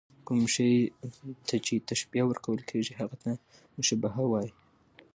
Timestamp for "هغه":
2.99-3.15